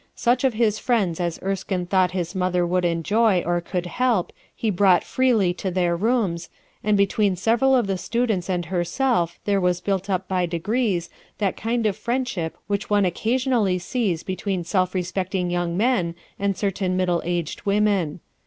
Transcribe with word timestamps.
Such 0.15 0.43
of 0.43 0.55
his 0.55 0.79
friends 0.79 1.19
as 1.19 1.39
Erskine 1.43 1.85
thought 1.85 2.09
his 2.09 2.33
mother 2.33 2.65
would 2.65 2.85
enjoy 2.85 3.43
or 3.45 3.61
could 3.61 3.85
help 3.85 4.33
he 4.55 4.71
brought 4.71 5.03
freely 5.03 5.53
to 5.53 5.69
their 5.69 5.95
rooms, 5.95 6.49
and 6.83 6.97
between 6.97 7.35
several 7.35 7.75
of 7.75 7.85
the 7.85 7.99
students 7.99 8.49
and 8.49 8.65
herself 8.65 9.39
there 9.45 9.61
was 9.61 9.79
built 9.79 10.09
up 10.09 10.27
by 10.27 10.47
degrees 10.47 11.11
that 11.37 11.55
kind 11.55 11.85
of 11.85 11.95
friendship 11.95 12.57
which 12.65 12.89
one 12.89 13.05
occasionally 13.05 13.77
sees 13.77 14.23
between 14.23 14.63
self 14.63 14.95
respecting 14.95 15.51
young 15.51 15.77
men 15.77 16.15
and 16.39 16.57
certain 16.57 16.97
middle 16.97 17.21
aged 17.23 17.67
women. 17.67 18.21